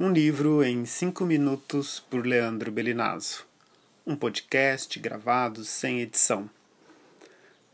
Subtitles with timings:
[0.00, 3.44] Um livro em cinco minutos por Leandro Belinazzo.
[4.06, 6.48] Um podcast gravado sem edição.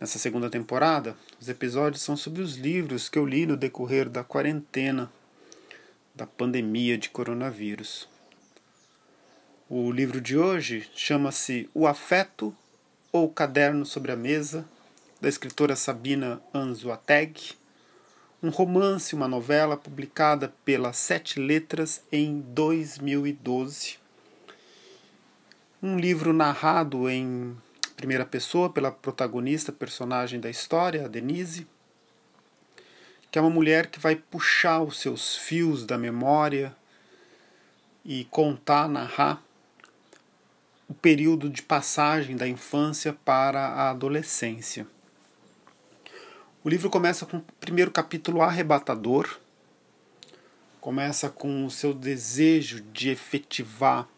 [0.01, 4.25] Nessa segunda temporada, os episódios são sobre os livros que eu li no decorrer da
[4.25, 5.11] quarentena
[6.13, 8.09] da pandemia de coronavírus.
[9.71, 12.55] O livro de hoje chama-se O Afeto
[13.13, 14.69] ou Caderno sobre a Mesa,
[15.21, 17.53] da escritora Sabina Anzuateg
[18.41, 23.99] um romance, uma novela publicada pela Sete Letras em 2012.
[25.83, 27.57] Um livro narrado em
[27.97, 31.67] primeira pessoa pela protagonista, personagem da história, a Denise,
[33.29, 36.75] que é uma mulher que vai puxar os seus fios da memória
[38.05, 39.43] e contar, narrar
[40.89, 44.87] o período de passagem da infância para a adolescência.
[46.65, 49.39] O livro começa com o primeiro capítulo arrebatador,
[50.81, 54.09] começa com o seu desejo de efetivar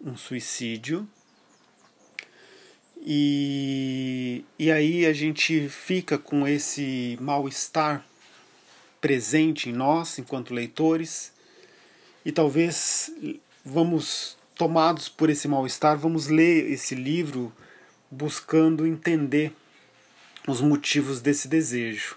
[0.00, 1.06] um suicídio.
[2.96, 8.02] E, e aí a gente fica com esse mal-estar
[8.98, 11.34] presente em nós, enquanto leitores,
[12.24, 13.12] e talvez
[13.62, 17.52] vamos, tomados por esse mal-estar, vamos ler esse livro
[18.10, 19.52] buscando entender
[20.52, 22.16] os motivos desse desejo.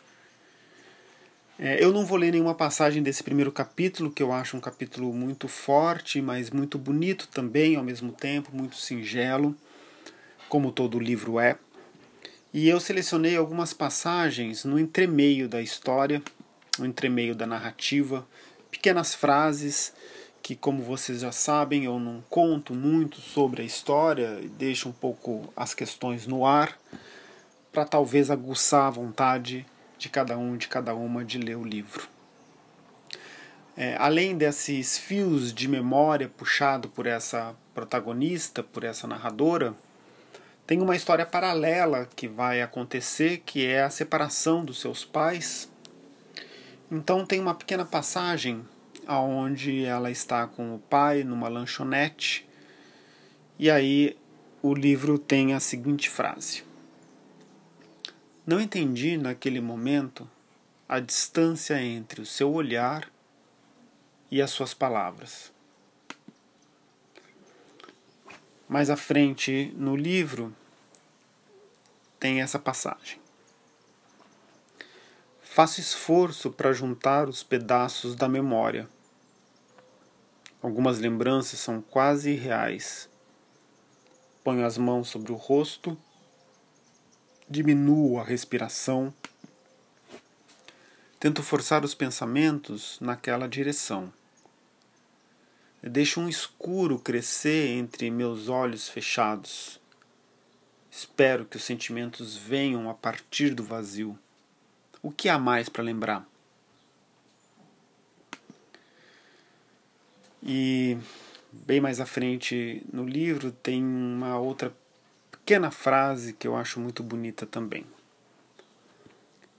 [1.60, 5.14] É, eu não vou ler nenhuma passagem desse primeiro capítulo, que eu acho um capítulo
[5.14, 9.56] muito forte, mas muito bonito também, ao mesmo tempo, muito singelo,
[10.50, 11.58] como todo livro é.
[12.52, 16.22] E eu selecionei algumas passagens no entremeio da história,
[16.80, 18.28] no entremeio da narrativa,
[18.72, 19.94] pequenas frases
[20.42, 25.54] que, como vocês já sabem, eu não conto muito sobre a história, deixo um pouco
[25.56, 26.76] as questões no ar
[27.72, 29.66] para talvez aguçar a vontade
[29.98, 32.08] de cada um, de cada uma, de ler o livro.
[33.78, 39.74] É, além desses fios de memória puxado por essa protagonista, por essa narradora,
[40.68, 45.70] tem uma história paralela que vai acontecer, que é a separação dos seus pais.
[46.92, 48.66] Então tem uma pequena passagem
[49.08, 52.48] aonde ela está com o pai numa lanchonete
[53.58, 54.18] e aí
[54.62, 56.64] o livro tem a seguinte frase:
[58.46, 60.30] não entendi naquele momento
[60.90, 63.12] a distância entre o seu olhar
[64.30, 65.52] e as suas palavras.
[68.68, 70.56] Mais à frente no livro
[72.20, 73.20] tem essa passagem.
[75.42, 78.90] Faço esforço para juntar os pedaços da memória.
[80.62, 83.10] Algumas lembranças são quase irreais.
[84.44, 85.98] Ponho as mãos sobre o rosto
[87.52, 89.14] diminuo a respiração,
[91.20, 94.12] tento forçar os pensamentos naquela direção.
[95.84, 99.82] Eu deixo um escuro crescer entre meus olhos fechados.
[100.90, 104.18] Espero que os sentimentos venham a partir do vazio.
[105.04, 106.26] O que há mais para lembrar?
[110.42, 110.98] E
[111.52, 114.74] bem mais à frente no livro tem uma outra
[115.52, 117.86] pequena frase que eu acho muito bonita também.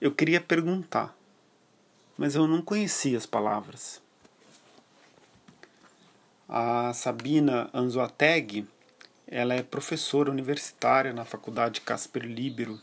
[0.01, 1.15] Eu queria perguntar,
[2.17, 4.01] mas eu não conhecia as palavras.
[6.49, 8.67] A Sabina Anzoateg,
[9.27, 12.81] ela é professora universitária na Faculdade Casper Libero,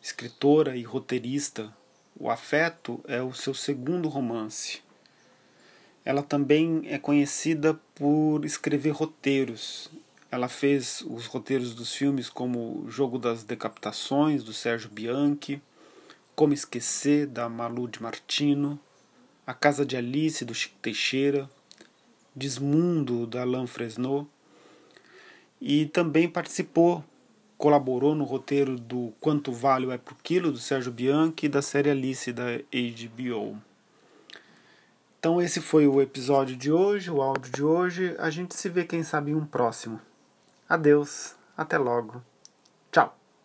[0.00, 1.70] escritora e roteirista.
[2.18, 4.80] O Afeto é o seu segundo romance.
[6.02, 9.90] Ela também é conhecida por escrever roteiros.
[10.30, 15.62] Ela fez os roteiros dos filmes como Jogo das Decapitações, do Sérgio Bianchi,
[16.34, 18.78] Como Esquecer, da Malu de Martino,
[19.46, 21.48] A Casa de Alice, do Chico Teixeira,
[22.34, 24.28] Desmundo, da Alain Fresnot,
[25.60, 27.04] e também participou,
[27.56, 31.88] colaborou no roteiro do Quanto Vale é por Quilo, do Sérgio Bianchi, e da série
[31.88, 33.56] Alice, da HBO.
[35.18, 38.14] Então esse foi o episódio de hoje, o áudio de hoje.
[38.18, 40.00] A gente se vê, quem sabe, em um próximo.
[40.68, 42.22] Adeus, até logo.
[42.90, 43.16] Tchau.